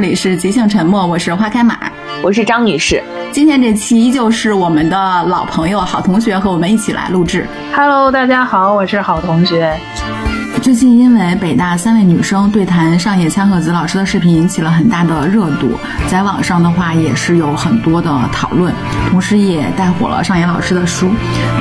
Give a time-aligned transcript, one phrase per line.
[0.00, 1.76] 好，这里是即兴沉默，我是花开马，
[2.22, 3.04] 我是张女士。
[3.32, 7.46] 今天这期依旧是我们的老朋友好同学和我们一起来录制。
[7.76, 9.78] Hello，大家好，我是好同学。
[10.62, 15.70] 最近因为北大三位女生对谈上野千鹤子老师的视频引起了很大的热度，
[16.06, 18.72] 在网上的话也是有很多的讨论，
[19.08, 21.08] 同时也带火了上野老师的书。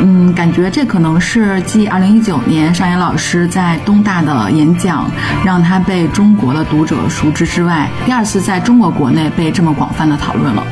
[0.01, 5.09] 嗯，感觉这可能是继2019年上野老师在东大的演讲
[5.45, 10.63] 让他被中国的读者熟知之外，第二次在中国国内被这么广泛的讨论了。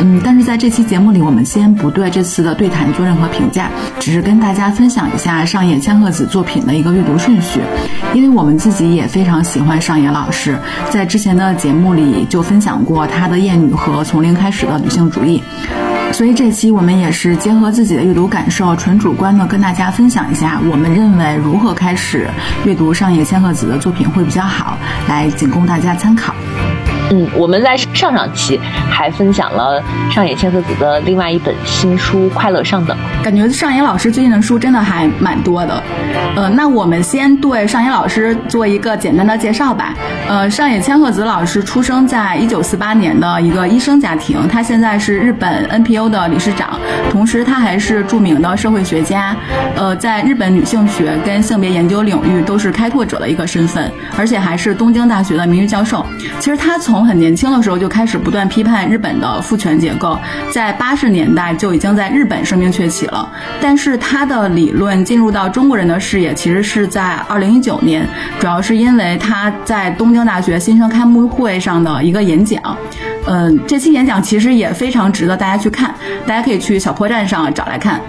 [0.00, 3.68] 嗯，但是在这期节目里，我们先不对这次的对谈做任何评价，
[4.00, 7.60] 只是跟大家分享一下上野千鹤子作品的一个阅读顺序。
[8.12, 10.58] 因为我们自己也非常喜欢上野老师，
[10.90, 15.42] 在之前的节目里就分享过他的《厌女》和《从零开始的女性主义》，
[16.14, 22.28] 所以这期我们也是结合自己的阅读感受，纯主观的跟大家分享一下，我们认为如何开始
[22.64, 24.76] 阅读上野千鹤子的作品会比较好，
[25.08, 26.34] 来仅供大家参考。
[27.14, 28.58] 嗯，我们在上上期
[28.90, 35.80] 还分享了上野千鹤子的另外一本新书《快乐上等》，感觉上野老师最近的书真的还蛮多的。
[36.34, 39.94] 呃，那我们先对上野老师做一个简单的介绍吧。
[40.28, 46.80] 呃，上野千鹤子老师出生在一九四八年的一个医生家庭，他现在是日本 NPO 的理事长，
[47.12, 49.36] 同时他还是著名的社会学家。
[49.76, 56.04] 呃，在日本女性学跟性别研究领域都是开拓者的一个身份，而且还是东京大学的名誉教授。
[56.40, 60.18] 其实他从很年轻的时候就开始不断批判日本的父权结构，
[60.50, 63.30] 在八十年代就已经在日本声名鹊起了。
[63.60, 68.06] 但是他的理论进入到中国人的视野，其实是在二零一九年，
[68.40, 72.76] 主要是因为他在东京大学新生开幕会上的一个演讲。
[73.26, 75.94] 嗯，这期演讲其实也非常值得大家去看，
[76.26, 78.00] 大家可以去小破站上找来看。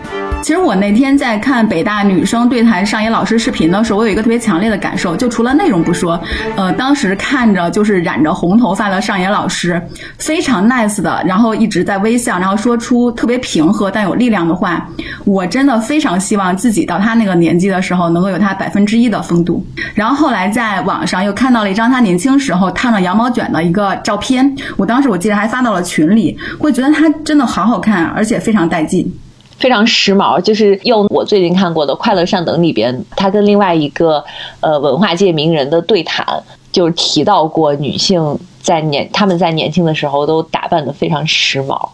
[0.46, 6.22] 其实我那天在看北大女生对谈上野老师视频的时候，我有一个特别强烈的感受，就除了内容不说，
[6.56, 9.82] 呃，当时看着就是染着红头发的上野老师，
[10.20, 14.88] 非常 nice 的，然后一直在微笑，然后说出特别平和但有力量的话，
[15.26, 19.66] 我真的非常希望自己到他那个年纪的时候，能够有他百分之一的风度。
[19.96, 29.12] 然后后来在网上又看到了一张他年轻时候烫着羊毛卷的一个照片，我当时我记得还发到了群里，会觉得他真的好好看，而且非常带劲。
[29.58, 34.24] 非常时髦，就是用我最近看过的《快乐上等》里边，他跟另外一个
[34.60, 36.26] 呃文化界名人的对谈，
[36.72, 41.90] 就是提到过女性在年他们在年轻的时候都打扮的非常时髦，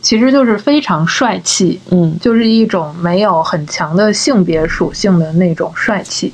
[0.00, 6.32] 其实就是非常帅气，嗯，就是一种没有很强的性别属性的那种帅气。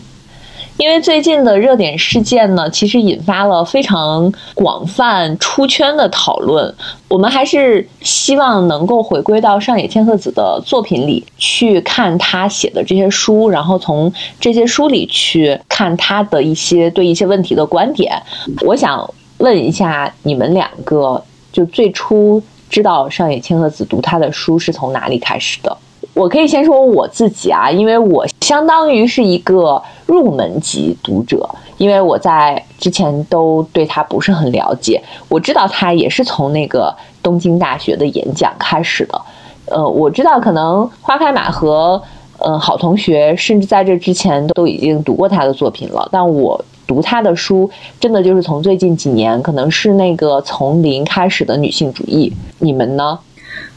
[0.79, 6.73] 因为最近的热点事件呢，其实引发了非常广泛出圈的讨论。
[7.09, 18.23] 我们还是希望能够回归到上野千鹤子的作品里去看他写的这些书，然后从这些书里去看他的一些对一些问题的观点。
[18.65, 21.21] 我想问一下你们两个，
[21.53, 22.41] 就最初
[22.71, 25.77] 知道上野千鹤子读他的书是从哪里开始的？
[26.19, 35.01] 我可以先说我自己啊，因为我相当于是一个入门级读者，因为我在之前都对他不是很了解。
[35.29, 36.93] 我知道他也是从那个
[37.23, 39.21] 东京大学的演讲开始的。
[39.67, 42.03] 呃，我知道可能花开马和
[42.39, 46.09] 呃好同学，甚至在这之前都已经读过他的作品了。
[46.11, 52.33] 但我读他的书，真的就是从最近几年，可能是那个从零开始的女性主义。
[52.59, 53.17] 你们呢？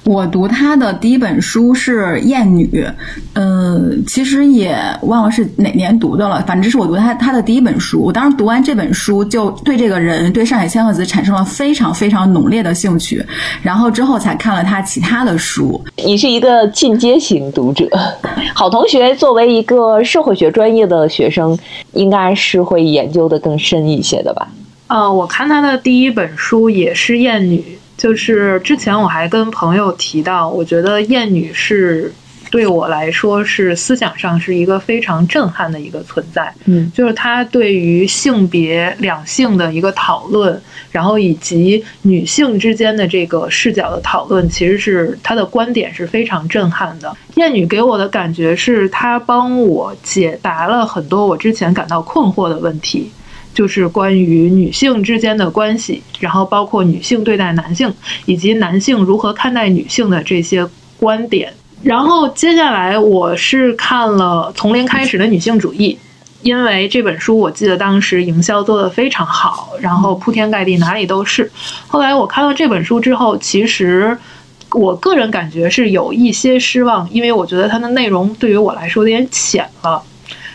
[0.04, 2.66] 我读他的第一本书是《厌女》，
[3.34, 6.44] 嗯，其实也忘了是哪年读的了。
[6.48, 8.02] 反正是我读他他的第一本书。
[8.02, 13.24] 我当时读完这本书，就对这个人，对上海千鹤子产生了非常非常浓烈的兴趣。
[13.62, 15.80] 然后之后才看了他其他的书。
[16.04, 17.88] 你是一个进阶型读者，
[18.56, 21.56] 好同学作为一个社会学专业的学生，
[21.94, 24.48] 应该是会研究的更深一些的吧？
[24.88, 27.60] 呃，我看他的第一本书也是《厌女》。
[28.02, 32.12] 就是之前我还跟朋友提到，我觉得厌女是
[32.50, 36.52] 对我来说是思想上是一个非常震撼的一个存在。
[36.66, 40.60] 嗯，就是她对于性别两性的一个讨论，
[40.90, 47.16] 然后以及女性之间的这个视角的讨论，其实是她的观点是非常震撼的。
[47.36, 53.12] 厌女给我的感觉是她帮我解答了很多我之前感到困惑的问题。
[53.54, 57.94] 就是关于女性之间的关系，然后包括女性对待男性，
[58.26, 60.68] 以及男性如何看待女性的这些
[60.98, 61.54] 观点。
[61.84, 65.98] 然后接下来我是看了《从零开始的女性主义》，
[66.44, 71.52] 因为这本书我记得当时营销做得非常好，然后铺天盖地哪里都是。
[71.88, 74.16] 后来我看了这本书之后，其实
[74.72, 80.02] 我个人感觉是有一些失望，因为我觉得它的内容对于我来说有点浅了。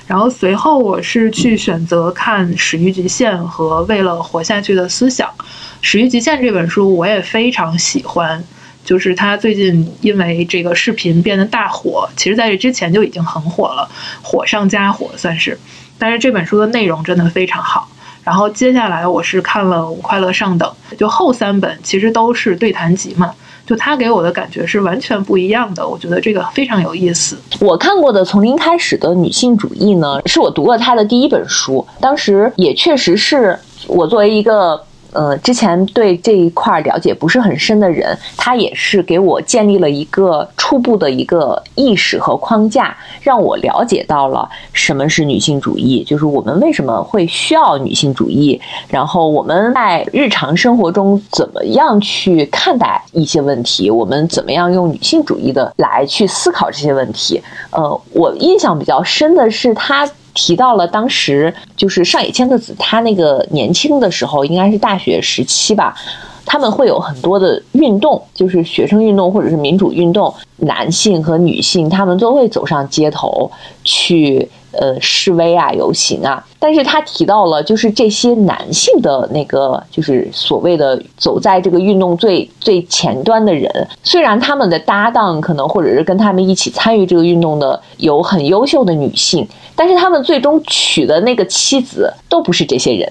[0.07, 5.29] 然后随后我是去选择看《始于极限》和《为了活下去的思想》。
[5.83, 8.43] 《始于极限》这本书我也非常喜欢，
[8.85, 13.89] 就是它最近因为这个视频变得大火，其实在这之前就已经很火了，
[14.23, 15.59] 火上加火算是。
[15.99, 17.89] 但是这本书的内容真的非常好。
[18.23, 23.35] 然后接下来我是看了《快乐上等》，就后三本其实都是对谈集嘛。
[23.67, 27.37] 就他给我的感觉是完全不一样的，我觉得这个非常有意思。
[27.61, 34.81] 我看过的《从零开始的女性主义》呢，是我读了他的第一本书，当时也确实是我作为一个。
[35.17, 57.43] 呃，之前对这一块儿了解不是很深的人，他也是给我建立了一个初步的一个意识和框架，让我了解到了什么是女性主义，就是我们为什么会需要女性主义，然后我们在日常生活中怎么样去看待一些问题，我们怎么样用女性主义的来去思考这些问题。
[57.71, 60.07] 呃，我印象比较深的是他。
[60.37, 65.97] 提到了当时就是上野千鹤子，她那个年轻的时候，应该是大学时期吧，
[66.45, 73.51] 他们会有很多的运动，就是学生运动或者是民主运动，男性和女性他们都会走上街头
[73.83, 74.49] 去。
[74.79, 83.71] 呃，示威啊，游行啊，但是他提到了，就是这些男性的那个，就是所谓的走在这个运动最最前端的人，
[84.03, 93.11] 虽然他们的搭档可能或者是跟他们一起参与这个运动的有很优秀的女性，但是他们最终娶的那个妻子都不是这些人，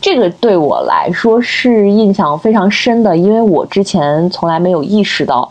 [0.00, 5.50] 这个对我来说是印象非常深的，因为我之前从来没有意识到，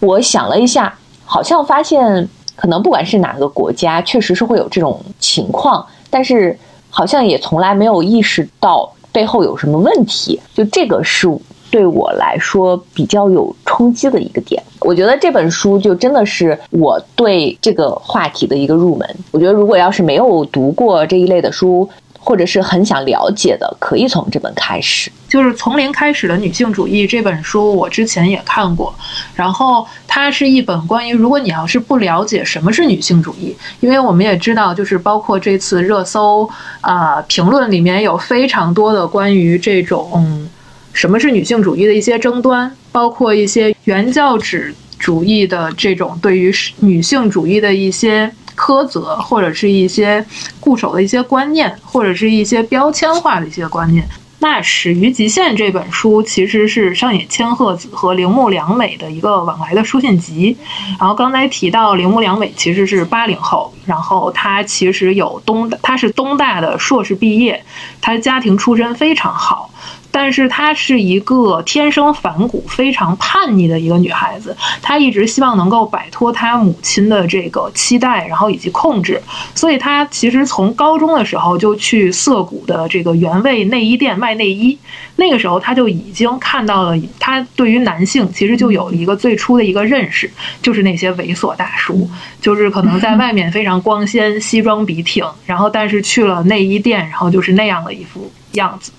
[0.00, 0.94] 我想了一下，
[1.24, 2.28] 好像发现。
[2.54, 6.56] 可能不管是哪个国家，确实是会有这种情况，但是
[6.90, 10.40] 好像也从来没有意识到背后有什么问题。
[10.54, 11.28] 就这个是
[11.70, 14.62] 对我来说比较有冲击的一个点。
[14.80, 19.16] 我觉得这本书就真的是我对这个话题的一个入门。
[19.30, 21.88] 我觉得如果要是没有读过这一类的书，
[22.20, 25.10] 或者是很想了解的，可以从这本开始。
[25.32, 28.94] 就是从零开始的女性主义这本书，我之前也看过。
[29.34, 36.46] 然后它是一本关于，如果你要是不了解什么是女性主义，因为我们也知道，就是包括这次热搜
[36.82, 40.46] 啊评论里面有非常多的关于这种
[40.92, 48.30] 什么是女性主义的一些争端，包括一些原教旨主义的这种对于女性主义的一些。
[48.54, 50.24] 苛责或者是一些
[50.60, 54.06] 固守的一些观念，或者是一些标签化的一些观念。
[54.42, 60.56] 那《始于极限》这本书其实是上野千鹤子和铃木良美的一个往来的书信集。
[60.98, 67.64] 然后刚才提到铃木良美其实是八零后，然后她其实有东，她是东大的硕士毕业，
[68.00, 69.70] 她家庭出身非常好。
[70.12, 74.56] 但是她是一个天生反骨、非常叛逆的一个女孩子。
[74.80, 79.20] 她一直希望能够摆脱她母亲的这个期待，然后以及控制。
[79.54, 84.78] 所以她其实从高中的时候就去涩谷的这个原味内衣店卖内衣。
[85.16, 90.30] 那个时候她就已经看到了，她对于男性其实就有一个最初的一个认识，
[90.60, 92.08] 就是那些猥琐大叔，
[92.40, 98.92] 就是可能在外面非常光鲜、西装笔挺，然后但是去了内衣店，然后就是那样的一副样子。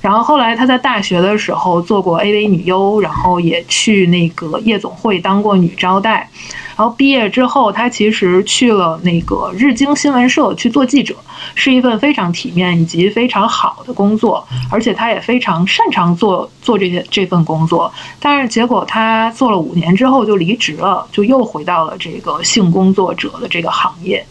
[0.00, 6.28] 然后后来他在大学的时候做过 AV 女优，然后也去那个夜总会当过女招待。
[6.76, 11.14] 然后毕业之后，他其实去了那个日经新闻社去做记者，
[11.54, 17.92] 是一份非常体面以及非常好的工作，而且他也非常擅长做做这些这份工作。
[18.18, 24.24] 但是结果他做了五年之后就离职了，就又回到了这个性工作者的这个行业。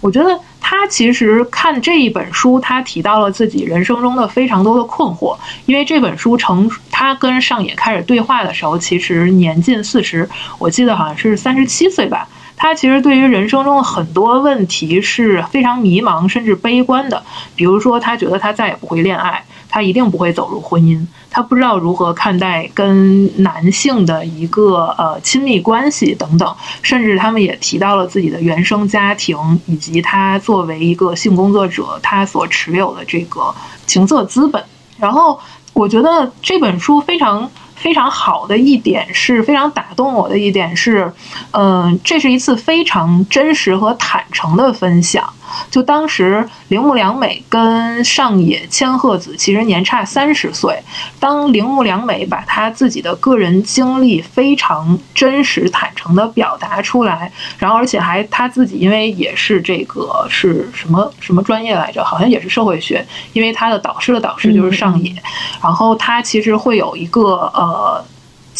[0.00, 0.40] 我觉得。
[0.62, 5.36] 他其实看这一本书，他提到了自己人生中的非常多的困惑。
[5.66, 10.30] 因为这本书成，他跟上野开始对话的时候，其实年近四十，
[10.60, 12.28] 我记得好像是三十七岁吧。
[12.56, 17.24] 他其实对于人生中的很多问题是非常迷茫甚至悲观的。
[17.56, 26.54] 比如说，他觉得他再也不会恋爱，他一定不会走入婚姻，他不知道如何看待跟男性的一个呃亲密关系等等。
[26.82, 33.54] 甚至他们也提到了自己的原生家庭，以及他作为一个性工作者，他所持有的这个
[33.86, 34.62] 情色资本。
[34.98, 35.38] 然后，
[35.72, 37.50] 我觉得这本书非常。
[37.80, 41.10] 非常好的一点是非常打动我的一点是，
[41.52, 45.32] 嗯，这是一次非常真实和坦诚的分享。
[45.70, 50.78] 就当时铃木良美跟上野千鹤子其实年差三十岁，
[51.18, 65.14] 当铃木良美把她自己的个人经历非常真实坦诚的表达出来，然后而且还她自己因为也是这个是什么什么专业来着，好像也是社会学，因为她的导师的导师就是上野，
[65.62, 68.04] 然后她其实会有一个呃。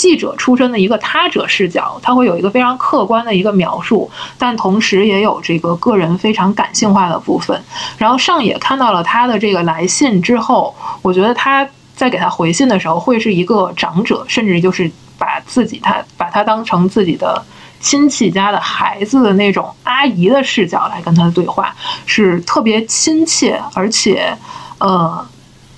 [0.01, 7.63] 记者出身的一个他者视角，他会有一个非常客观的一个描述，但同时也有这个个人非常感性化的部分。
[7.99, 17.45] 然后上野看到了他的这个来信之后，我觉得他在给他回信的时候，会是一个长者，甚至就是把自己他把他当成自己的
[17.79, 21.77] 亲戚家的孩子的那种阿姨的视角来跟他对话，
[22.07, 24.35] 是特别亲切，而且
[24.79, 25.27] 呃。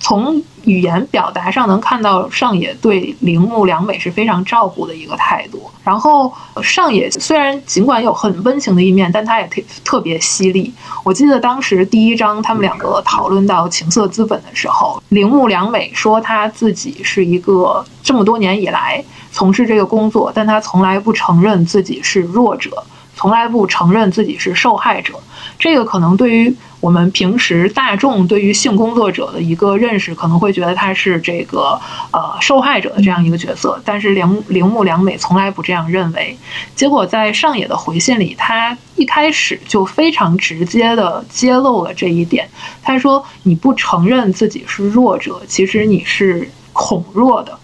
[0.03, 5.71] 从语言表达上能看到上野对铃木良美是非常照顾的一个态度。
[5.81, 6.31] 然后
[6.61, 10.73] 上野虽然尽管有很温情的一面，但他也特特别犀利。
[11.05, 22.83] 我记得当时第一章他们两个讨论到情色资本的时候，铃木良美说他自己是一个这么多年以来从事这个工作，但他从来不承认自己是弱者，
[23.15, 25.13] 从来不承认自己是受害者。
[25.57, 26.53] 这个可能对于
[26.83, 31.79] 我们平时大众对于性工作者的一个认识，可能会觉得他是这个
[32.11, 36.37] 呃受害者的这样一个角色，但是铃铃木良美从来不这样认为。
[36.75, 42.49] 结果在上野的回信里，他一开始就非常直接的揭露了这一点。
[42.81, 47.57] 他说：“你不承认自己是弱者，其实你是恐弱的，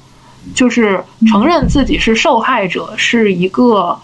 [0.56, 4.00] 就是承认自己是受害者是一个。”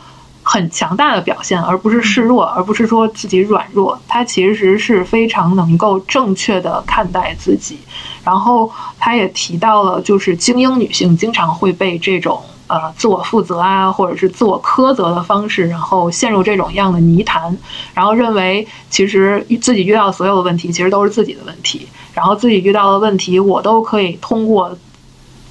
[0.47, 3.99] 很强大的表现，而不是示弱，而不是说自己软弱。
[4.07, 7.79] 他其实是非常能够正确的看待自己。
[8.23, 17.57] 然后他也提到了，就是精英女性经常会被这种呃自我负责啊，或者是自我苛责的方式，然后陷入这种样的泥潭，
[17.95, 21.87] 然后认为其实自己遇到所有的问题，其实都是自己的问题。
[22.13, 24.77] 然后自己遇到的问题，我都可以通过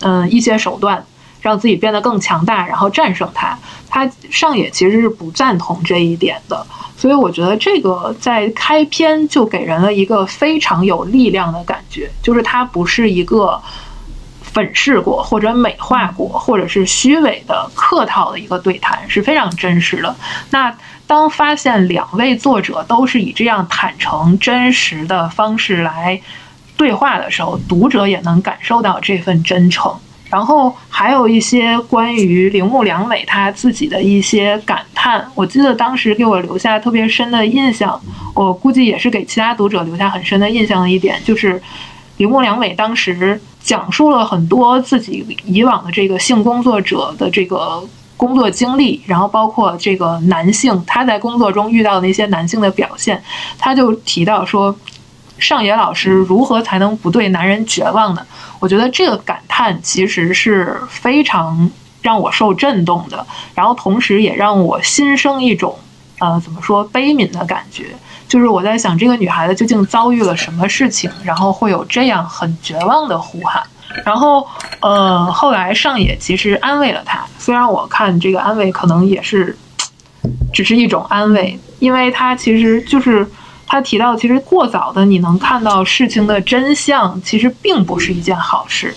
[0.03, 1.05] 嗯一些手段。
[1.41, 3.59] 让自己变得更强大，然后战胜他。
[3.95, 13.63] 他上野其实是不赞同这一点的，所以我觉得这个在开篇就给人了一个非常有力量的感觉，就是他不是一个
[14.43, 20.17] 粉饰过或者美化过或者是虚伪的客套的一个对谈，是非常真实的。
[20.51, 26.21] 那当发现两位作者都是以这样坦诚真实的方式来
[26.77, 29.97] 对话的时候，读者也能感受到这份真诚。
[30.35, 38.01] 然后还有一些关于铃木良美她自己的一些感叹，我记得当时给我留下特别深的印象，
[38.35, 41.63] 我估计也是给其他读者留下很深的印象的一点，就是
[42.17, 47.81] 铃木良美当时讲述了很多自己以往的这个性工作者的这个
[48.17, 53.23] 工作经历，然后包括这个男性他在工作中遇到的那些男性的表现，
[53.57, 54.75] 他就提到说。
[55.39, 58.25] 上野老师如何才能不对男人绝望呢？
[58.61, 65.77] 我觉得这个感叹其实是非常让我受震动的，然后同时也让我心生一种
[66.19, 67.87] 呃怎么说悲悯的感觉。
[68.27, 73.63] 就是我在想，这个女孩子究竟遭遇了什么事情，然后会有这样很绝望的呼喊。
[74.05, 74.47] 然后
[74.81, 79.57] 呃，后来上野其实安慰了她，虽然我看这个安慰可能也是
[80.53, 83.29] 只是一种安慰，因为她其实就是。
[83.75, 88.95] 他提到，其实过早的你能看到事情的真相，其实并不是一件好事，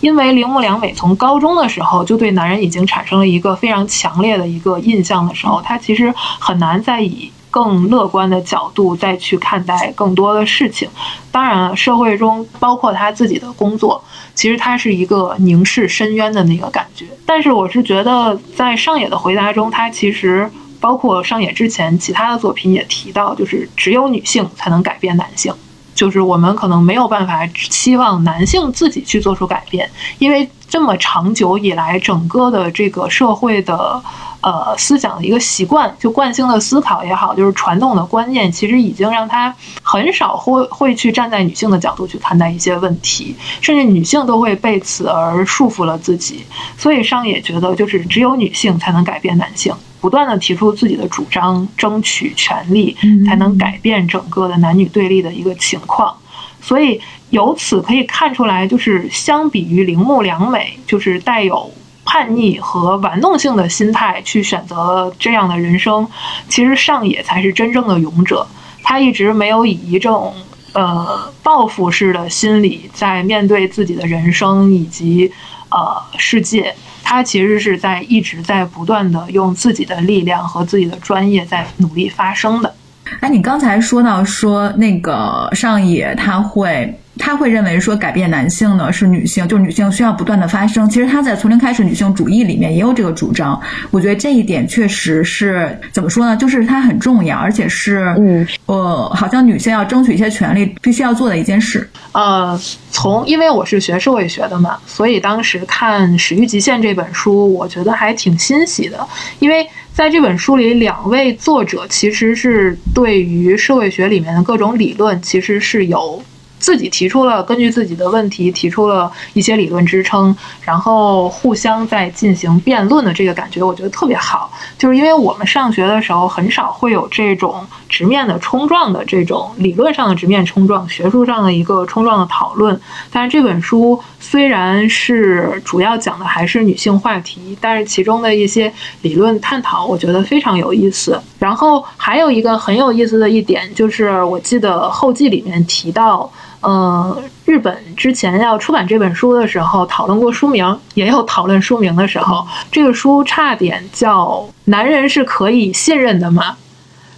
[0.00, 10.88] 因为铃木良美从高中的时候就对男人已经产生了一个非常强烈的一个印象的时候，他其实很难再以更乐观的角度再去看待更多的事情。
[11.30, 14.02] 当然了，社会中包括他自己的工作，
[14.34, 17.06] 其实他是一个凝视深渊的那个感觉。
[17.24, 20.50] 但是我是觉得，在上野的回答中，他其实。
[20.80, 25.54] 包括上野之前其他的作品也提到，就是只有女性才能改变男性，
[25.94, 34.02] 就是我们可能没有办法期望男性自己去做出改变，因为这么长久以来，整个的这个社会的。
[34.42, 39.52] 呃，思想的一个习惯，就惯性的思考也好，就是传统的观念，其实已经让他
[39.82, 46.44] 很少会会去站在女性的角度去看待一些问题，甚至女性都会被此而束缚了自己。
[46.78, 49.74] 所以上野觉得，就是只有女性才能改变男性，
[50.06, 52.96] 不断的提出自己的主张，争取权利，
[53.26, 56.16] 才能改变整个的男女对立的一个情况。
[56.60, 61.72] 所以由此可以看出来，就是相比于铃木良美，就是带有。
[62.08, 66.06] 叛逆和玩弄性的心态去选择这样的人生，
[66.48, 68.46] 其实上野才是真正的勇者。
[68.84, 70.32] 他一直没有以一种
[70.72, 75.32] 呃报复式的心理在面对自己的人生以及
[75.68, 76.72] 呃世界，
[77.08, 82.74] 他其实是在一直在不断的用自己的力量和自己的专业在努力发声的。
[83.20, 86.92] 哎，你刚才说到说那个上野他会。
[87.18, 90.88] 他会认为说改变男性呢是女性，就是女性需要不断的发生。
[90.88, 93.60] 其实他在从零开始女性主义里面也有这个主张。
[93.90, 96.36] 我觉得这一点确实是怎么说呢？
[96.36, 101.88] 就是它很重要，而且是嗯呃，好像女性要争取一些权利必须要做的一件事。
[102.12, 102.58] 呃，
[102.90, 109.06] 从因为我是学社会学的嘛，所以当时看《始于极限》这本书，我觉得还挺欣喜的，
[109.38, 116.22] 因为在这本书里，两位作者其实是对于社会学里面的各种理论，其实是有。
[116.66, 124.50] 自己提出了根据自己的问题提出了一些理论支撑，然后互相在进行辩论的这个感觉，我觉得特别好。
[124.76, 127.64] 就是因为我们上学的时候很少会有这种
[127.96, 132.78] 直面的冲撞的这种理论上的直面冲撞，学术上的一个冲撞的讨论。
[133.10, 141.18] 但是这本书虽然是主要讲的还是女性话题，但是其中的一些理论探讨，我觉得非常有意思。
[141.38, 146.30] 然后还有一个很有意思的一点，就是我记得后记里面提到。
[146.62, 154.26] 呃，日本之前要出版这本书的时候，讨论过书名，也有讨论书名的时候，这个书差点叫
[154.64, 156.42] 《男人是可以信任的吗》，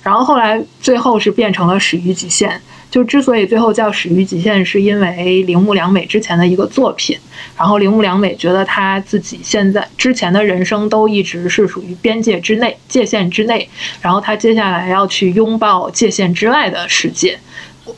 [0.09, 2.49] 然后后来最后是变成了《始于极限》。
[2.91, 7.19] 就之所以最后叫《始于极限》，是因为铃木良美之前的一个作品，
[7.55, 13.69] 然后铃木良美觉得他自己现在之前的人生都一直是属于边界之内、界限之内，
[14.01, 17.39] 然后他接下来要去拥抱界限之外的世界。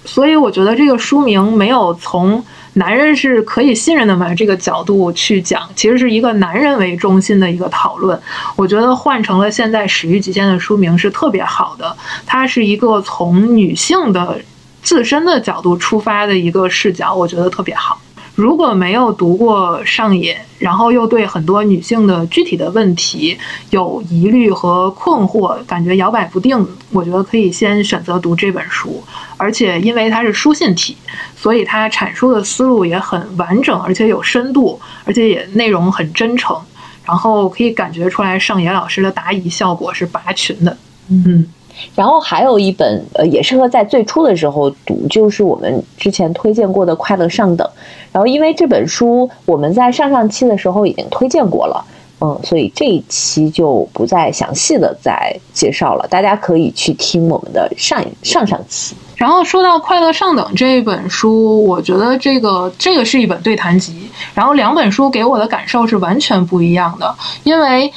[0.05, 8.19] 所以我觉得这个书名没有从男人是可以信任的嘛这个角度去讲，其实是一个男人为中心的一个讨论。
[8.57, 11.97] 我觉得换成了现在《始于极限》的书名是特别好的，
[12.27, 14.41] 它是一个从女性的
[14.83, 18.01] 自身的角度出发的一个视角，我觉得特别好。
[18.41, 23.37] 如果没有读过上野，然后又对很多女性的具体的问题
[23.69, 29.05] 有疑虑和困惑，感觉摇摆不定，我觉得可以先选择读这本书。
[29.37, 30.97] 而且因为它是书信体，
[31.37, 36.59] 所以它阐述的思路也很完整，而且有深度，而且也内容很真诚。
[37.05, 40.75] 然后可以感觉出来上野老师的答疑效果是拔群的。
[41.09, 41.47] 嗯。
[41.95, 47.67] 然后还有一本，呃，也适合在最初的时候读，就是我们之前推荐过的《快乐上等》。
[48.13, 51.85] 然后因为这本书我们在上上期的时候已经推荐过了，
[52.21, 58.97] 嗯，所以这一期就不再详细的再介绍了，大家可以去听我们的上上上期。
[59.17, 67.93] 然后说到《快乐上等》这一本书，我觉得这个这个是一本对谈集，然后两本书给我的感受是完全不一样的，因为。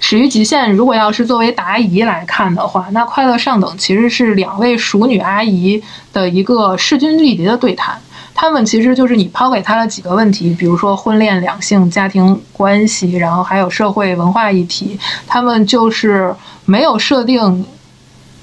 [0.00, 5.82] 始于极限，如果要是作为答疑来看的话，那快乐上等其实是两位熟女阿姨
[6.12, 7.98] 的一个势均力敌的对谈。
[8.34, 16.34] 他们其实就是你抛给他的几个问题，比如说婚恋、两性、家庭关系，然后还有社会文化议题，他们就是
[16.66, 17.64] 没有设定。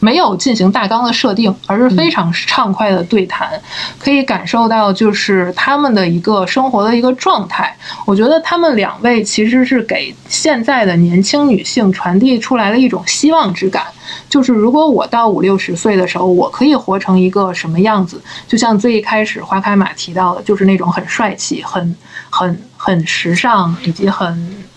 [0.04, 3.50] 没有进行大纲的设定，而是非常畅快的对谈，
[3.98, 7.74] 可以感受到就是他们的一个生活的一个状态。
[8.06, 13.86] 我觉得他们两位其实是给现在的年轻女性传递出来了一种希望之感，
[14.30, 18.22] 就是如果我到五六十岁的时候，我可以活成一个什么样子？
[18.46, 21.96] 就像最一开始花开马提到的，就是那种很帅气、很
[22.30, 24.28] 很很时尚以及很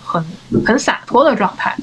[0.05, 0.25] 很
[0.65, 1.77] 很洒脱的状态。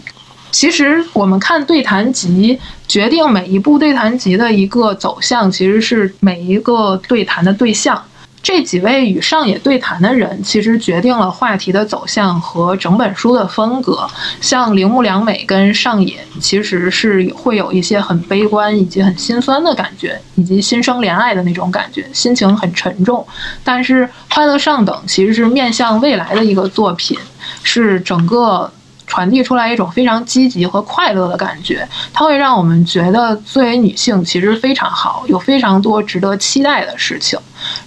[0.53, 8.01] 其实我们看对谈集，决定每一部对谈集的一个走向，其实是每一个对谈的对象。
[8.43, 14.07] 这几位与上野对谈的人，其实决定了话题的走向和整本书的风格。
[14.41, 23.25] 像铃木良美跟上野，其实是会有一些很悲观以及很心酸的感觉，以及心生怜爱的那种感觉，心情很沉重。
[23.63, 27.17] 但是快乐上等其实是面向未来的一个作品，
[27.63, 28.71] 是整个。
[29.13, 37.37] 传递出来一种非常积极和快乐的感觉，它会让我们觉得作为女性其实非常好，有非常多值得期待的事情。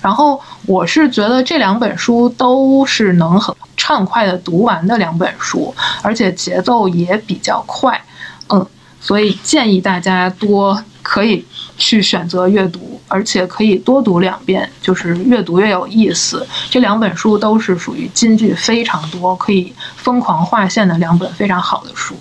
[0.01, 8.01] 然后我是觉得这两本书都是能很畅快的读完的两本书，而且节奏也比较快，
[8.51, 8.65] 嗯，
[9.01, 11.45] 所以建议大家多可以
[11.79, 12.81] 去选择阅读。
[13.09, 16.45] 而且可以多读两遍，就是越读越有意思。
[16.69, 22.17] 这两本书都是属于金句非常多，可以疯狂划线的两本非常好的书。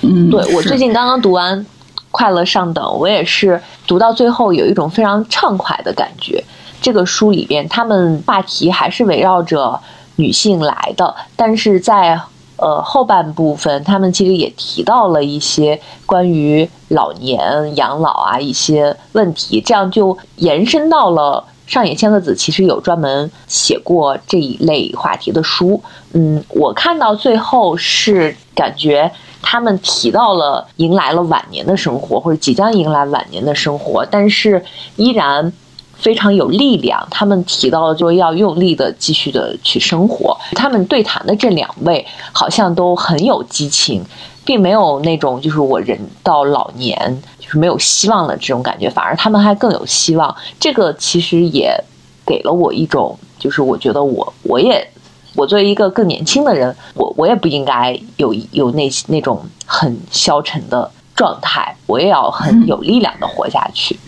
[0.00, 1.60] 嗯，对我最近刚刚读完
[2.10, 6.42] 《快乐上等》，我也是读到最后有一种非常畅快的感觉。
[6.80, 9.78] 这个书里边，他们话题还是围绕着
[10.16, 12.18] 女性来的，但是在。
[12.58, 25.80] 呃，后半部分他们其实也提到了一些关于老年养老啊一些问题，这样就延伸到了上野千鹤子其实有专门写过这一类话题的书。
[26.12, 29.10] 嗯，我看到最后是感觉
[29.42, 34.64] 他们提到了迎来了晚年的生活或者即将迎来晚年的生活，但是
[34.96, 35.52] 依然
[35.98, 37.06] 非常有力量。
[37.10, 40.36] 他们提到了就要用力的继续的去生活。
[40.52, 44.04] 他们对谈的这两位好像都很有激情，
[44.44, 50.34] 并没有那种就是我人到老年就是没有希望了这种感觉，反而他们还更有希望。
[50.58, 51.74] 这个其实也
[52.24, 54.88] 给了我一种，就是我觉得我我也
[55.34, 63.98] 我作为一个更年轻的人，我我也不应该有有那那种很消沉的状态，我也要很有力量的活下去。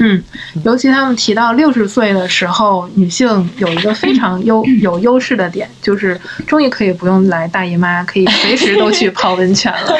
[0.00, 0.22] 嗯，
[0.64, 9.94] 尤其他们提到六十岁的时候，女性有一个非常优 有优势的点，就是终于可以不用来大姨妈，可以随时都去泡温泉了。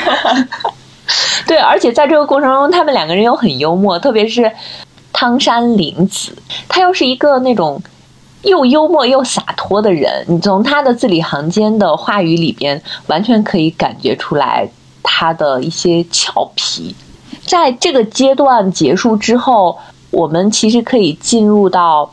[1.47, 4.53] 对，而且在这个过程中，他们两个人又很幽默，特别是
[5.13, 6.33] 汤山玲子，
[6.69, 7.83] 她又是一个那种
[8.43, 10.25] 又幽默又洒脱的人。
[10.29, 14.69] 你从她的字里行间的话语里边，完全可以感觉出来
[15.03, 16.95] 她的一些俏皮。
[17.47, 19.79] 在这个阶段结束之后，
[20.11, 22.13] 我们其实可以进入到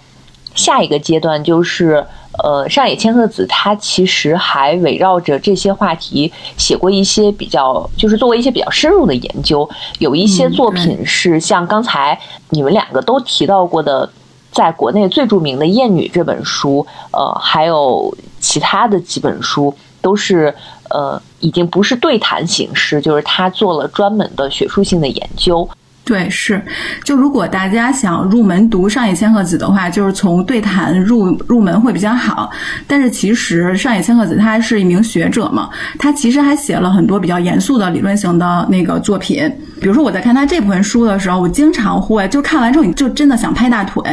[0.53, 2.05] 下一个阶段，就是
[2.43, 9.69] 呃，上野千鹤子她其实还围绕着这些话题写过一些比较，就是作为一些比较深入的研究。
[9.99, 14.09] 有一些作品是像刚才你们两个都提到过的，
[14.51, 20.53] 在国内最著名的《艳女》这本书，呃，还有其他的几本书都是。
[20.91, 25.67] 呃，已经不是对谈形式，就是他做了专门的学术性的研究。
[26.05, 26.61] 对，是。
[27.03, 32.51] 就如果大家想入门读上野千鹤子的话，就是从对谈入入门会比较好。
[32.85, 39.51] 但是其实上野千鹤子她是一名学者嘛，她其实还写了很多比较严肃的理论型的那个作品。
[39.81, 44.03] 比如说我在看她这部分书的时候，我经常会就看完之后你就真的想拍大腿。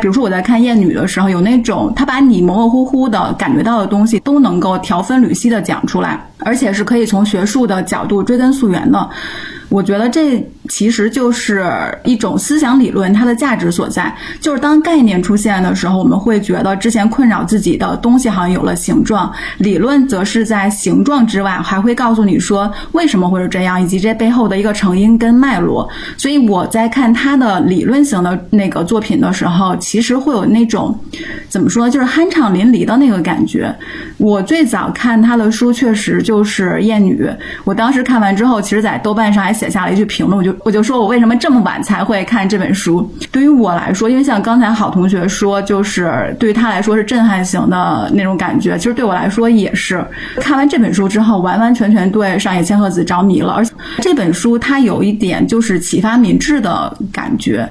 [0.00, 9.10] 比如说我在看《艳女》的时候，有那种她把你模模糊糊的感觉到的东西都能够条分缕析的讲出来，而且是可以从学术的角度追根溯源的。
[9.70, 11.64] 我觉得这其实就是
[12.04, 14.12] 一种思想理论，它的价值所在。
[14.40, 25.88] 就是当概念出现的时候，我们会觉得之前困扰自己的东西好像有了形状；理论则是在形状之外，还会告诉你说为什么会是这样，以及这背后的一个成因跟脉络。
[26.18, 30.98] 所以我在看他的理论型的那个作品的时候，其实会有那种
[31.48, 33.72] 怎么说，就是酣畅淋漓的那个感觉。
[34.16, 37.24] 我最早看他的书，确实就是《艳女》。
[37.62, 39.59] 我当时看完之后，其实，在豆瓣上还。
[39.60, 43.06] 写下了一句评论，我就我就说我为什么这么晚才会看这本书？
[43.30, 50.02] 对于我来说，因为像刚才好同学说，就是对于他来说是震撼型的那种感觉，其实对我来说也是。
[50.36, 57.68] 看完这本书之后，完完全全对上野千鹤子着迷了，而且这本书它有一点就是启发明智的感觉。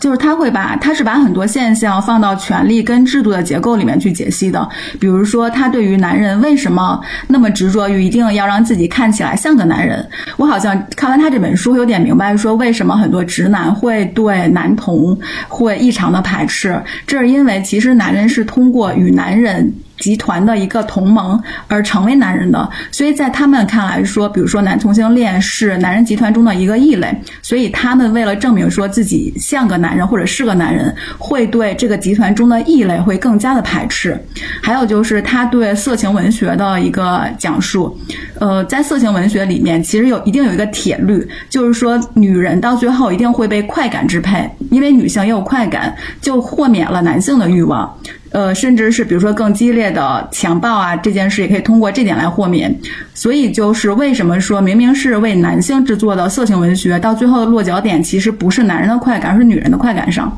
[0.00, 4.68] 就是他会把，他是把很多现象放到权力跟制度的结构里面去解析的。
[4.98, 10.04] 比如说，他对于男人为什么那么执着于一定要让自己看起来像个男人，
[10.38, 15.16] 我好像看完他这本书有点明白，说为什么很多直男会对男同
[15.48, 19.72] 会异常的排斥，这是因为其实男人是通过与男人。
[20.00, 34.18] 集团的一个同盟而成为男人的，所以在他们看来说，比如说男同性恋是男人集团中的一个异类，所以他们为了证明说自己像个男人或者是个男人，会对这个集团中的异类会更加的排斥。
[34.62, 37.96] 还有就是他对色情文学的一个讲述，
[38.40, 47.94] 呃，在色情文学里面，其实有一定有一个铁律，就是说女人到最后一定会被快感支配，因为女性也有快感，就豁免了男性的欲望。
[48.30, 52.74] 呃，甚至是比如说更激烈的强暴啊，这件事也可以通过这点来豁免。
[53.14, 60.36] 所以就是为什么说明明是为男性制作的色情文学，到最后的落脚点其实不是男人的快感，而是女人的快感上。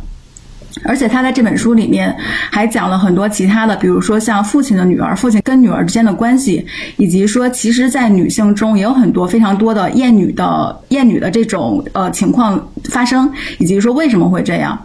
[0.84, 2.14] 而且他在这本书里面
[2.50, 14.78] 还讲了很多其他的，比如说像父亲的女儿、父亲跟女儿之间的关系，以及说其实，在女性中也有很多非常多的厌女的厌女的这种呃情况发生，以及说为什么会这样。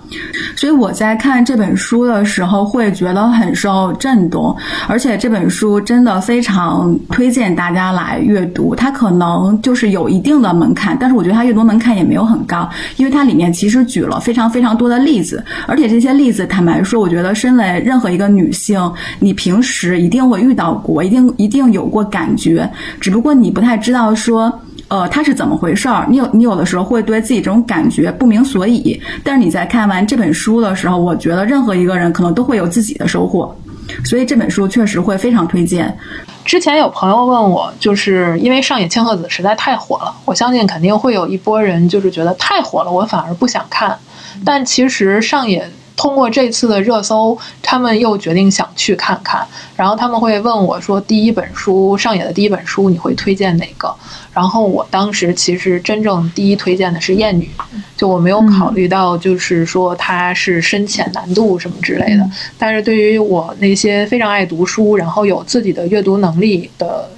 [0.56, 4.56] 所以我在看这本书的时候会觉得很受震动，
[4.88, 8.76] 而且这本书真的非常推荐大家来阅读。
[8.76, 15.97] 它可能就是有一定的门槛，但是我觉得它阅读门槛也没有很高，因为它里面其实举了非常非常多的例子，而而且。
[15.97, 18.79] 这些例子，坦白说，我觉得身为任何一个女性，
[19.19, 24.53] 你平时一定会遇到过，一定一定有过感觉，只不过你不太知道说，
[24.89, 26.05] 呃，它是怎么回事儿。
[26.07, 33.55] 你有你有的时候会对自己这种感觉不明所以，但是你在看完这本书的时候，我觉得任何一个人可能都会有自己的收获，
[34.03, 35.97] 所以这本书确实会非常推荐。
[36.45, 43.97] 之前有朋友问我，就是因为上野千鹤子实在太火了，我相信肯定会有一波人就是觉得太火了，我反而不想看。
[44.45, 49.45] 但其实上野通过这次的热搜，他们又决定想去看看，
[49.76, 53.93] 然后他们会问我说：“第一本书上野的第一本书你会推荐哪个？”
[54.32, 57.50] 然后我当时其实真正第一推荐的是《艳女》，
[57.97, 62.30] 就我没有考虑到就是说它是深浅难度什么之类的。
[62.60, 67.10] 但是对于我那些非常爱读书，然后有自己的阅读能力的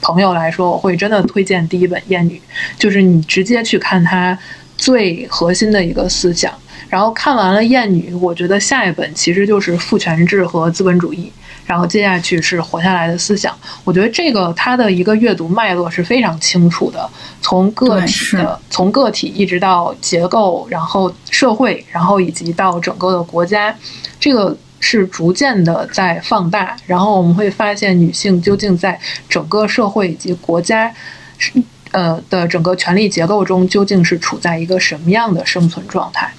[0.00, 2.38] 朋友来说，我会真的推荐第一本《艳女》，
[2.78, 4.38] 就是你直接去看它
[4.76, 6.52] 最核心的一个思想。
[6.88, 11.32] 然后看完了《艳女》，我觉得下一本其实就是父权制和资本主义。
[11.66, 17.08] 然后接下去是活下来的思想，我觉得这个它的一个阅读脉络是非常清楚的，
[17.40, 23.74] 从个体的从个体一直到结构，然后社会，然后以及到整个的国家，
[24.20, 26.76] 这个是逐渐的在放大。
[26.86, 30.92] 然后我们会发现女性究竟在整个社会以及国家
[31.38, 31.50] 是
[31.94, 36.34] 呃的整个权力结构中究竟是处在一个什么样的生存状态。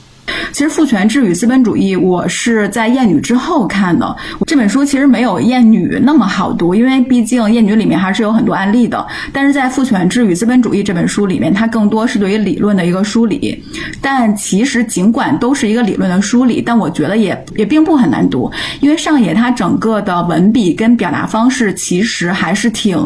[0.52, 4.16] 其实《父权制与资本主义》，我是在《厌女》之后看的。
[4.46, 9.06] 这本书其实没有《厌女》那么好读，因为毕竟《厌女》里面还是有很多案例的。
[9.34, 13.64] 但是在《父权制与资本主义》这本书里面，它更多是对于理论的一个梳理。
[14.02, 22.98] 但其实尽管都是一个理论的梳理，但我觉得也也并不很难读，因为上野他整个的文笔跟表达方式其实还是挺。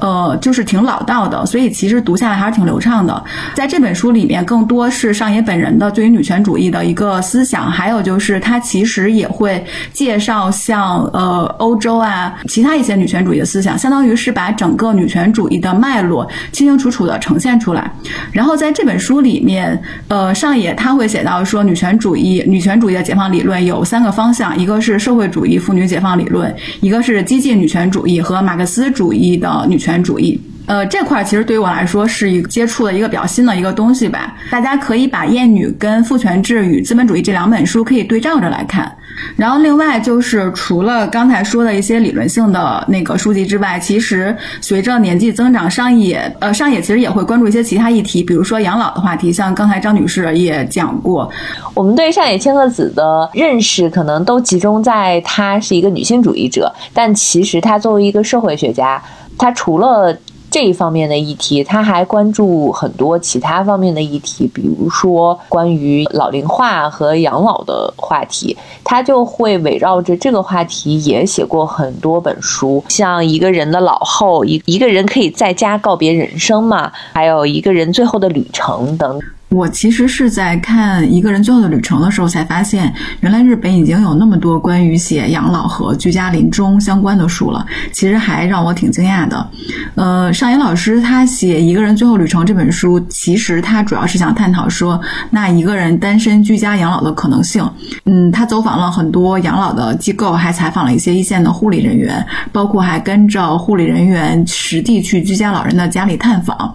[0.00, 3.22] 呃，就是挺老道的，所以其实读下来还是挺流畅的。
[3.54, 9.60] 在这本书里面，更多是上野本人的对于女权主义你的一个思想，还有就是他其实也会
[9.92, 17.90] 介绍像呃欧洲啊其他一些女权主义的思想，相当于是把整个女权主义的脉络清清楚楚的呈现出来。
[18.30, 29.80] 然后在这本书里面，呃，上野他会写到说，女权主义女权主义的解放理论有三个方向，一个是社会主义妇女解放理论，一个是激进女权主义和马克思主义的女。
[29.80, 30.38] 权主义，
[30.70, 34.36] 呃，这块其实对于我来说是一接触的一个比较新的一个东西吧。
[34.52, 38.96] 大家可以把《厌女》跟《父权制与资本主义》这两本书可以对照着来看。
[39.34, 49.32] 然后另外就是除了刚才说的一些理论性的那个书籍之外，其实随着年纪增长，上野呃上野其实也会关注一些其他议题，比如说养老的话题。
[49.32, 51.28] 像刚才张女士也讲过，
[51.74, 59.02] 我们对上野千鹤子的认识可能都集中在她是一个女性主义者，但其实她作为一个社会学家。
[59.36, 60.16] 她除了
[60.50, 79.20] 这一方面的议题，他还关注很多其他方面的议题，比如说关于老龄化和养老的话题，他就会围绕着这个话题也写过很多本书，像一个人的老后，一一个人可以在家告别人生嘛，还有一个人最后的旅程等。
[79.50, 87.66] 我其实是在看一个人最后的旅程的时候，才发现原来日本已经有那么多关于写养老和居家临终相关的书了。
[87.92, 89.50] 其实还让我挺惊讶的。
[89.96, 97.68] 呃，上野老师他写《一个人最后旅程》这本书，其实他主要是想探讨说，那一个人单身居家养老的可能性。
[98.04, 106.72] 嗯，他走访了很多养老的机构，还采访了一些一线的护理人员，包括还跟着护理人员实地去居家老人的家里探访。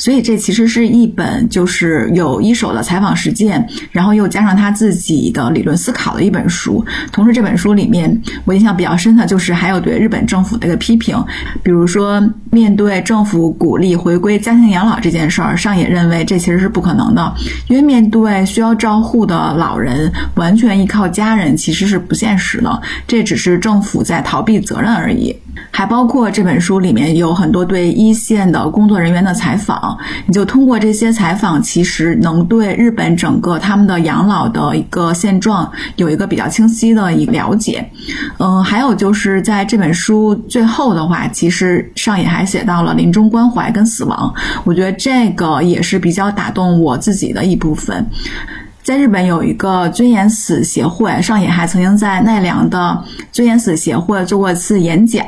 [0.00, 6.84] 所以这其实是一本就是有一手的采访实践，然后又加上他自己的理论思考的一本书。
[7.12, 11.22] 同时，这本书里面我印象比较深的就是还有对日本政府的一个批评，
[11.62, 17.34] 比如说面对政府鼓励回归家庭养老这件事儿，上野认为这其实是不可能的，
[17.68, 25.36] 因为面对需要照护的老人，完全依靠家人其实是不现实的，这只是政府在逃避责任而已。
[25.70, 37.88] 还包括这本书里面有很多对一线的工作人员的采访，你就通过这些采访，其实能对日本整个他们的养老的一个现状有一个比较清晰的一个了解。
[38.38, 44.32] 嗯，还有就是在这本书最后的话，其实上野还写到了临终关怀跟死亡，
[44.64, 48.06] 我觉得这个也是比较打动我自己的一部分。
[48.90, 55.24] 在日本有一个尊严死协会，上野还曾经在奈良的尊严死协会做过一次演讲。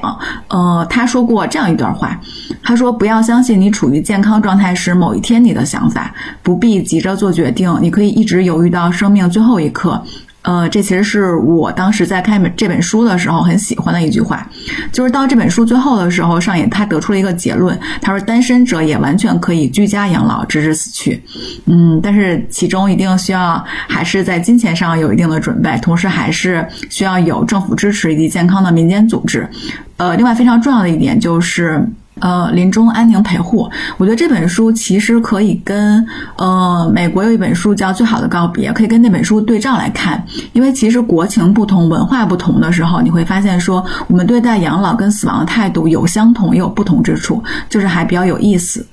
[0.48, 2.20] 呃，他说过这样一段话，
[2.61, 10.03] 他说：“不要相信你处于健康状态时某一天你的想法，不必急着做决定，你可以一直犹豫到生命最后一刻。”
[10.42, 14.44] 呃，这其实是我当时在看这本书的时候很喜欢的一句话，
[14.90, 21.22] 就是到这本书最后的时候，上野他得出了一个结论，他说单身者也完全可以居家养老，直至死去。
[21.66, 29.48] 嗯，但是其中一定需要还是在金钱上有一定的准备，同时还是需要有政府支持以及健康的民间组织。
[29.96, 31.87] 呃，另外非常重要的一点就是。
[32.20, 40.25] 呃，临终安宁陪护，我觉得这本书其实可以跟呃美国有一本书叫《最好的告别》，可以跟那本书对照来看。
[40.53, 48.87] 因为其实国情不同、文化不同的时候，你会发现说我们对待养老跟死亡的态度有相同也有不同之处，就是还比较有意思。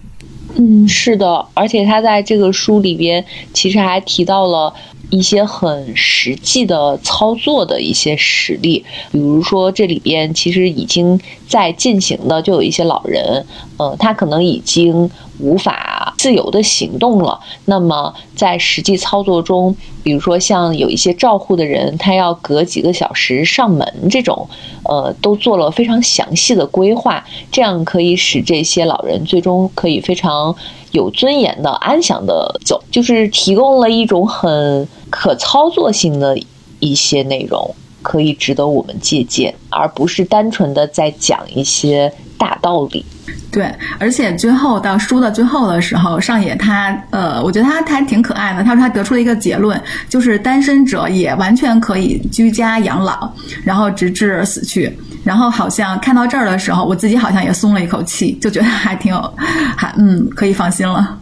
[0.55, 4.73] 嗯，是的，而且他在这个书里边其实还提到了
[5.10, 13.45] 一些很实际的操作的一些实例，比如说这里边其实已经在进行的，就有一些老人，
[13.78, 17.39] 呃，他可能已经无法自由的行动了。
[17.65, 24.48] 那么在实际操作中，比如说像有一些照护的人，他要隔几个小时上门这种，
[24.84, 30.56] 呃，都做了非常详细的规划，这样可以使这些老人最终可以非常
[30.91, 34.88] 有尊严的、安详的走，就是提供了一种很。
[35.12, 36.38] 可操作性的
[36.80, 37.73] 一些内容
[38.04, 43.04] 可以值得我们借鉴，而不是单纯的在讲一些大道理。
[43.52, 48.63] 对，而且最后到书的最后的时候，上野他呃，我觉得他他还挺可爱的。
[48.63, 54.95] 他说他得出了一个结论，就是单身者也完全可以居家养老，然后直至死去。
[55.23, 59.34] 然后好像看到这儿的时候，我自己好像也松了一口气，就觉得还挺有，
[59.75, 61.17] 还嗯，可以放心了。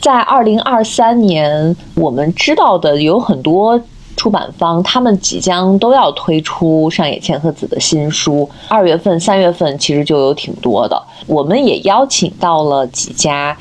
[0.00, 3.78] 在二零二三年，我们知道的有很多
[4.16, 8.48] 出版方，他们即将都要推出上野千鹤子的新书。
[8.68, 11.02] 二月份、三月份其实就有挺多的。
[11.26, 13.54] 我们也邀请到了几家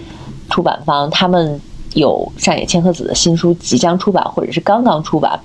[0.50, 1.60] 出版方，他们
[1.94, 5.38] 有上野千鹤子的新书即将出版，或者是刚刚出版。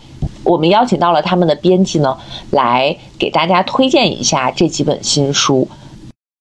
[0.44, 2.16] 我们邀请到了他们的编辑呢，
[2.50, 5.66] 来给大家推荐一下这几本新书。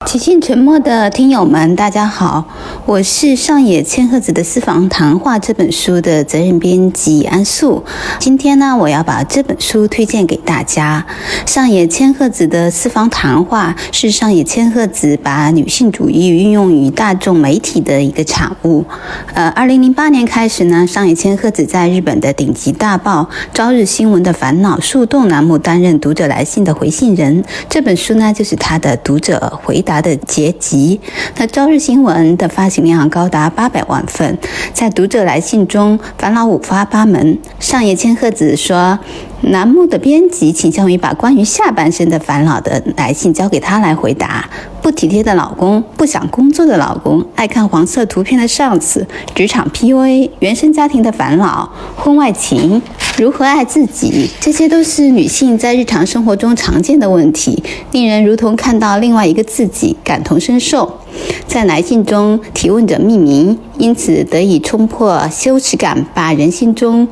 [0.05, 2.45] 起心沉默的听友们，大家好，
[2.85, 7.83] 我是上野千鹤子的私房谈话这本书的责任编辑安素。
[8.19, 11.05] 今天呢，我要把这本书推荐给大家。
[11.45, 18.85] 上野千鹤子的私房谈话是上野千鹤子把女性主义运用于大众媒体的一个产物。
[19.33, 27.43] 呃，二零零八年开始呢，上野千鹤子在日本的顶级大报《朝日新闻》的烦恼树洞栏目担任读者来信的回信人。
[27.69, 29.92] 这本书呢，就是他的读者回答。
[30.01, 30.99] 的结集，
[31.37, 34.37] 那《朝日新闻》的发行量高达八百万份，
[34.73, 37.37] 在读者来信中，烦恼五花八门。
[37.59, 38.99] 上野千鹤子说。
[39.43, 44.49] 栏目的编辑倾向于把关于下半身的烦恼的来信交给他来回答。
[44.81, 52.81] 不体贴的老公，不想工作的老公，爱看黄色图片的上司，职场 PUA，原生家庭的烦恼，婚外情，
[53.17, 60.99] 如何爱自己，这些都是女性在日常生活中常见的问题，令人如同看到另外一个自己，感同身受。
[61.47, 67.07] 在来信中，提问者匿名，因此得以冲破羞耻感，把人性中。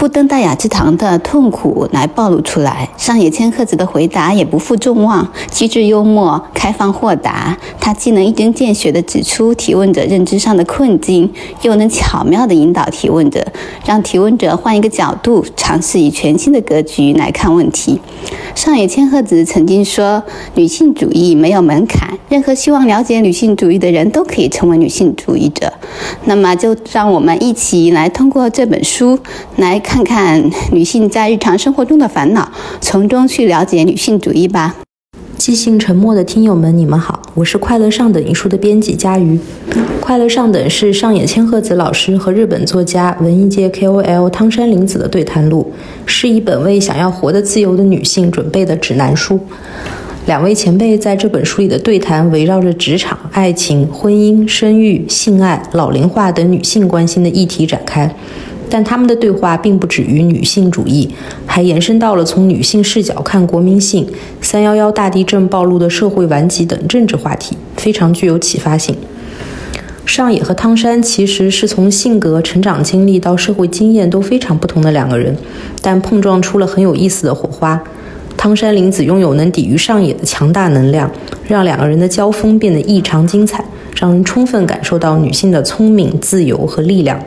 [0.00, 2.88] 不登大雅之堂的痛苦来暴露出来。
[2.96, 7.58] 上野千鹤子的回答也不负众望，机智幽默、开放豁达。
[7.78, 13.46] 他既能一针见血地指出提问者认知上的困境，又能巧妙地引导提问者，
[13.84, 18.00] 让提问者换一个角度，尝试以全新的格局来看问题。
[18.54, 20.22] 上野千鹤子曾经说
[20.56, 25.70] ：“女性主义没有门槛，任何希望了解女性主义的人都可以成为女性主义者。”
[26.24, 29.18] 那么，就让我们一起来通过这本书
[29.56, 29.78] 来。
[29.90, 32.48] 看看女性在日常生活中的烦恼，
[32.80, 34.76] 从中去了解女性主义吧。
[35.36, 39.36] 即兴沉默的听友们，你们好，我是快乐上等一书的编辑佳瑜。
[40.00, 45.72] 快乐上等是上野千鹤子老师和日本作家、文艺界 KOL 汤山玲子的对谈录，
[46.06, 49.40] 是一本为想要活得自由的女性准备的指南书。
[50.26, 58.14] 两位前辈在这本书里的对谈，围绕着职场、爱情、婚姻、生育、性爱、老龄化等女性关心的议题展开。
[58.70, 61.10] 但他们的对话并不止于女性主义，
[61.44, 64.06] 还延伸到了从女性视角看国民性、
[64.40, 68.94] 三幺幺大地震暴露的社会顽疾等政治话题，非常具有启发性。
[70.06, 75.36] 上野和汤山其实是从性格、成长经历到社会经验都非常不同的两个人，
[75.82, 77.80] 但碰撞出了很有意思的火花。
[78.36, 81.10] 汤山林子拥有能抵御上野的强大能量，
[81.46, 83.62] 让两个人的交锋变得异常精彩，
[83.94, 87.20] 让人充分感受到女性的聪明、自由和力量。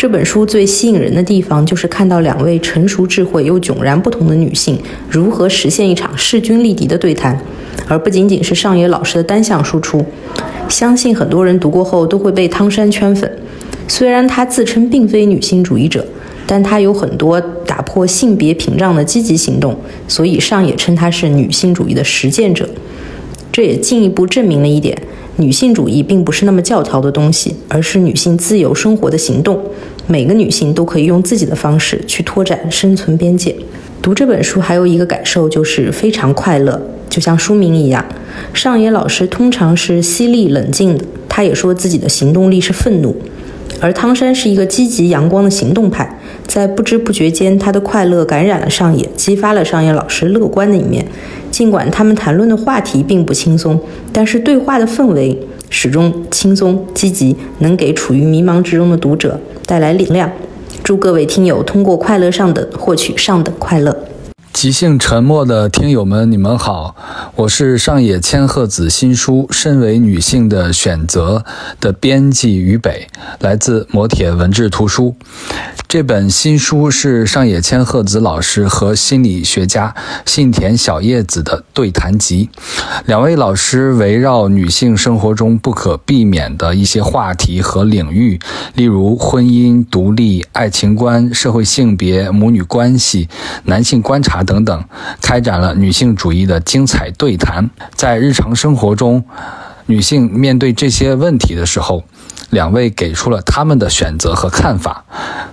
[0.00, 4.78] 这本书最吸引人的地方，就是看到两位成熟、智慧又迥然不同的女性
[5.10, 7.38] 如何实现一场势均力敌的对谈，
[7.86, 10.02] 而不仅仅是上野老师的单向输出。
[10.70, 13.30] 相信很多人读过后都会被汤山圈粉。
[13.88, 16.02] 虽然他自称并非女性主义者，
[16.46, 19.76] 但他有很多打破性别屏障的积极行动，
[20.08, 22.66] 所以上野称他是女性主义的实践者。
[23.52, 24.96] 这也进一步证明了一点。
[25.40, 29.58] 女性主义并不是那么教条的东西，而是女性自由生活的行动。
[30.06, 33.56] 每个女性都可以用自己的方式去拓展生存边界。
[34.02, 38.04] 读这本书还有一个感受就是非常快乐，就像书名一样。
[38.52, 43.16] 上野老师通常是犀利冷静的，他也说自己的行动力是愤怒。
[43.80, 51.06] 而汤山是一个积极阳光的行动派，在不知不觉间，他的快乐感染了上野，激发了上野老师乐观的一面。
[51.50, 53.80] 尽管他们谈论的话题并不轻松，
[54.12, 55.36] 但是对话的氛围
[55.70, 60.30] 始终轻松积极，能给处于迷茫之中的读者带来力量。
[60.84, 63.96] 祝各位听友通过快乐上等获取上等快乐。
[64.52, 66.94] 即兴沉默的听友们，你们好，
[67.36, 71.44] 我是上野千鹤子新书《身为女性的选择》
[71.80, 73.06] 的编辑于北，
[73.38, 75.16] 来自磨铁文志图书。
[75.90, 79.92] 这本新书是上野千鹤子老师和心理学家
[80.24, 82.48] 信田小叶子的对谈集。
[83.06, 88.38] 两位老师围绕女性生活中不可避免的一些话题和领域，
[88.74, 93.28] 例如婚姻、独立、爱情观、社会性别、母女关系、
[93.64, 94.44] 男性观察。
[94.44, 94.84] 等等，
[95.20, 97.68] 开展了女性主义的精彩对谈。
[97.96, 99.24] 在日常生活中，
[99.86, 102.04] 女性面对这些问题的时候，
[102.50, 105.04] 两位给出了他们的选择和看法。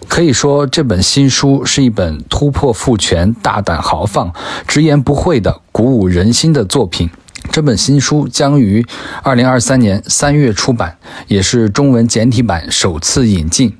[0.07, 4.33] 可以说，这本新书是一本突破父权、大胆豪放、
[4.67, 7.09] 直言不讳的鼓舞人心的作品。
[7.51, 8.85] 这本新书将于
[9.23, 13.75] 二零二三年三月出版，也是中文简体版首次引进。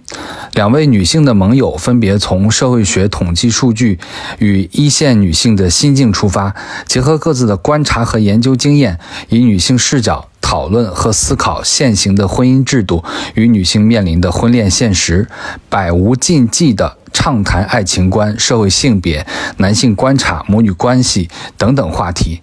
[0.54, 4.00] 两位女性的盟友分别从社会学统计数据
[4.40, 6.56] 与一线女性的心境出发，
[6.86, 9.00] 结合各自的观察和研究经验，
[9.30, 13.04] 以女性视角讨论和思考现行的婚姻制度
[13.36, 15.28] 与女性面临的婚恋现实，
[15.70, 16.98] 百无禁忌的。
[17.18, 19.26] 畅谈爱情观、社会性别、
[19.58, 22.40] 男性观察、母女关系等等话题，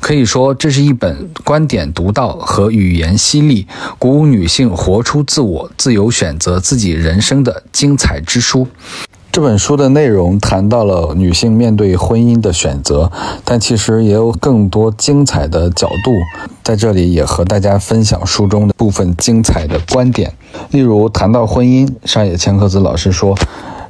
[0.00, 3.66] 可以说这是一本观点独到和语言犀利，
[3.98, 8.66] 鼓舞女性活出自我、自由选择自己人生的精彩之书。
[9.30, 13.12] 这本书的内容谈到了女性面对婚姻的选择，
[13.44, 16.12] 但其实也有更多精彩的角度，
[16.62, 20.32] 在这里也和大家分享书中的部分精彩的观点。
[20.70, 23.36] 例如谈到婚姻，上野千鹤子老师说。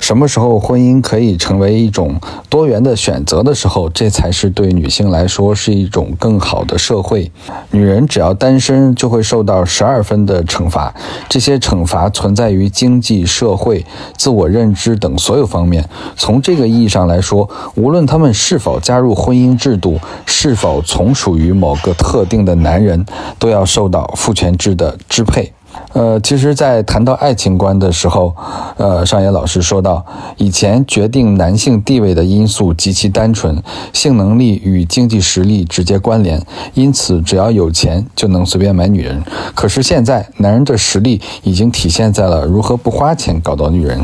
[0.04, 7.32] 什么时候婚姻可以成为一种多元的选择的时候，这才是对女性来说是一种更好的社会。
[7.70, 10.94] 女人只要单身，就会受到十二分的惩罚，
[11.26, 13.82] 这些惩罚存在于经济社会、
[14.18, 15.82] 自我认知等所有方面。
[16.18, 23.06] 从这个意义上来说，无论她们是否加入婚姻制度，是否从属于某个特定的男人，
[23.38, 25.50] 都要受到父权制的支配。
[25.92, 28.34] 呃，其实，在谈到爱情观的时候，
[28.76, 30.04] 呃，上野老师说到，
[30.36, 33.62] 以前决定男性地位的因素极其单纯，
[33.92, 36.44] 性能力与经济实力直接关联，
[36.74, 39.22] 因此只要有钱就能随便买女人。
[39.54, 44.00] 可是现在，男人的实力已经体现在了如何不花钱搞到女人，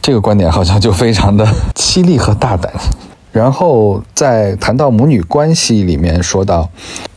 [0.00, 2.72] 这个观点好像就非常的犀利和大胆。
[3.30, 6.70] 然后在谈到母女关系里面说到，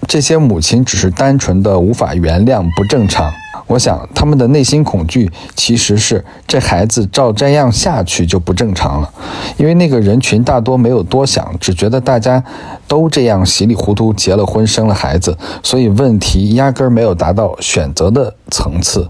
[0.05, 3.31] 这些母亲只是单纯的无法原谅不正常。
[3.69, 9.09] 我想，他们的内心恐惧其实是这孩子照这样下去就不正常了，
[9.57, 12.43] 因为那个人群大多没有多想，只觉得大家
[12.87, 19.07] 都这样稀里糊涂结了婚生了孩子，所以问题压根儿没有达到选择的层次。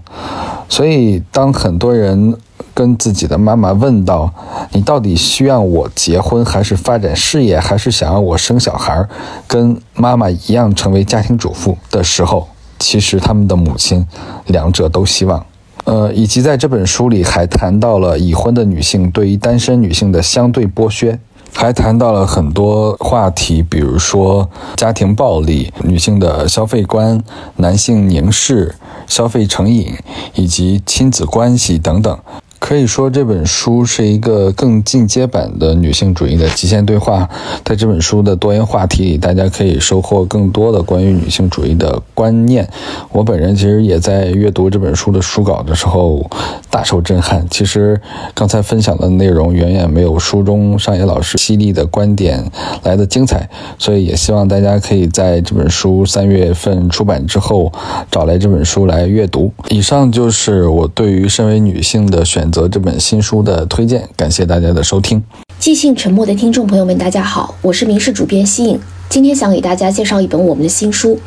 [0.68, 2.36] 所以，当很多人
[2.74, 4.30] 跟自己的妈妈问到
[4.72, 9.08] ：“你到底需要我结婚，还是发展事业，还是想要我生小孩，
[9.48, 12.46] 跟妈妈一样成为家庭主妇？”的时候，
[12.80, 14.04] 其实他们的母亲，
[14.46, 15.46] 两者都希望，
[15.84, 21.20] 呃，以及在这本书里还谈到了已婚的女性对于单身女性的相对剥削，
[21.54, 27.22] 还谈到了很多话题，比如说家庭暴力、女性的消费观、
[27.56, 28.74] 男性凝视、
[29.06, 29.94] 消费成瘾
[30.34, 32.18] 以及亲子关系等等。
[32.60, 37.28] 可以说这本书是一个更进阶版的女性主义的极限对话。
[37.64, 42.68] 在这本书的多元话题里，大家可以收获更多的关于女性主义的观念。
[43.10, 46.30] 我本人其实也在阅读这本书的书稿的时候
[46.68, 47.44] 大受震撼。
[47.50, 47.98] 其实
[48.34, 52.44] 刚才分享的内容远远没有书中上野老师犀利的观点
[52.82, 53.48] 来的精彩，
[53.78, 57.72] 所以也希望大家可以在这本书三月份出版之后
[58.10, 59.50] 找来这本书来阅读。
[59.70, 62.49] 以上就是我对于身为女性的选。
[62.50, 65.22] 则这本新书的推荐，感谢大家的收听。
[65.58, 71.20] 即兴沉默的听众朋友们，大家好，我是名士主编西影，今天想给大家介绍一本我们的新书，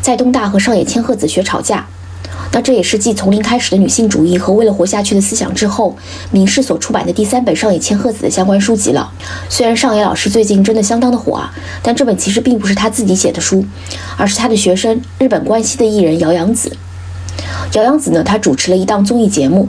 [0.00, 1.86] 在东大和上野千鹤子学吵架。
[2.52, 5.96] 那这也是继从零开始的女性主义和为了活下去的思想之后，
[6.30, 9.12] 名士所出版的第三本上野千鹤子的相关书籍了。
[9.48, 11.52] 虽然上野老师最近真的相当的火啊，
[11.82, 13.64] 但这本其实并不是他自己写的书，
[14.16, 16.70] 而是他的学生日本关西的艺人姚洋子。
[17.72, 19.68] 姚洋子呢，他主持了一档综艺节目，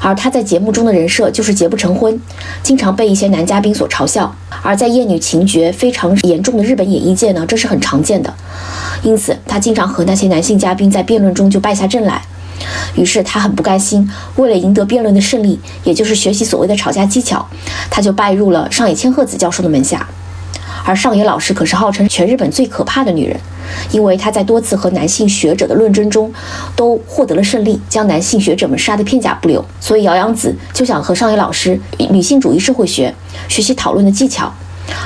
[0.00, 2.18] 而他在节目中的人设就是结不成婚，
[2.62, 4.34] 经常被一些男嘉宾所嘲笑。
[4.62, 8.32] 而在厌女情绝非常严重的日本演艺界呢，这是很常见的。
[9.02, 12.22] 因此，他经常和那些男性嘉宾在辩论中就败下阵来。
[12.94, 17.44] 于是他很不甘心，为了赢得辩论的胜利，也就是学习所谓的吵架技巧，
[17.90, 20.08] 他就拜入了上野千鹤子教授的门下。
[20.84, 23.38] 而上野老师可是号称全日本最可怕的女人，
[23.90, 26.32] 因为她在多次和男性学者的论争中
[26.74, 29.64] 都获得了胜利，将男性学者们杀得片甲不留。
[29.80, 31.80] 所以姚洋子就想和上野老师
[32.10, 33.14] 女性主义社会学
[33.48, 34.52] 学习讨论的技巧。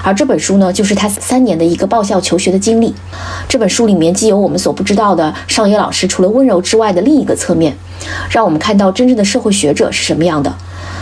[0.03, 2.95] 而这本书呢，就是他三年的一个报效求学的经历。
[3.47, 7.77] 这本书里面既有我们所不知道的上野老师除了温柔之外的另一个侧面，
[8.31, 10.53] 让我们看到真正的社会学者是什么样的。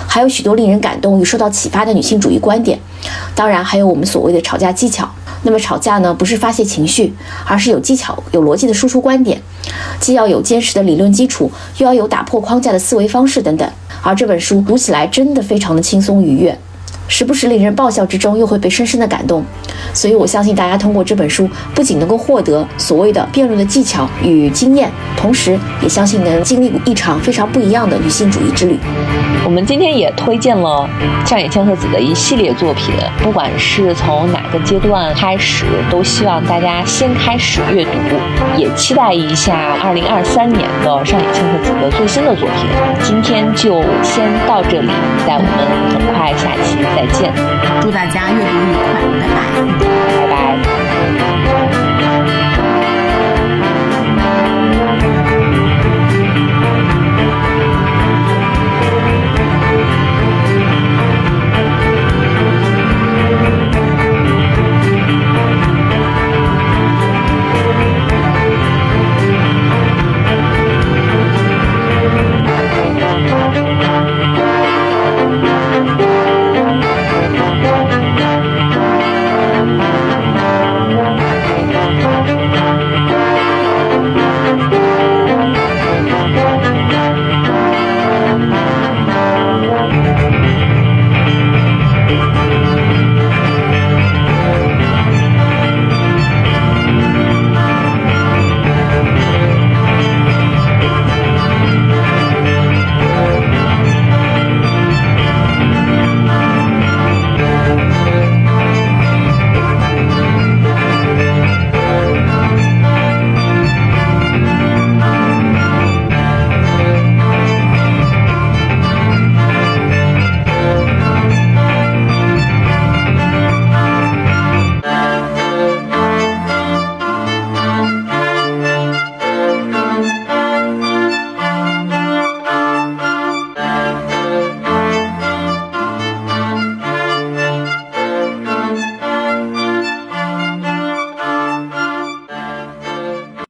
[0.07, 2.79] 还有许多令人感动与受到启发的女性主义观点，
[3.35, 5.09] 当然还有我们所谓的吵架技巧。
[5.47, 7.13] 那么吵架呢，不是发泄情绪，
[7.45, 9.39] 而是有技巧、有逻辑的输出观点，
[10.01, 13.71] 既要有坚实的理论基础，又要有打破框架的思维方式等等。
[14.03, 16.59] 而这本书读起来真的非常的轻松愉悦。
[17.07, 19.45] 时不时令人爆笑之中，又会被深深的感动，
[19.93, 28.79] 所以我相信大家通过这本书，不仅能够获得所谓的辩论的技巧与经验，同时也相信能经历一场非常不一样的女性主义之旅。
[29.45, 30.89] 我们今天也推荐了
[31.27, 37.91] 上野千鹤子的一系列作品，不管是从哪个阶段开始，都希望大家先开始阅读，
[38.57, 42.67] 也期待一下二零二三年的上野千鹤子的最新的作品。
[43.03, 44.89] 今天就先到这里，
[45.27, 45.51] 在我们
[45.93, 47.33] 很快下期再见，
[47.83, 49.14] 祝大家阅读愉快。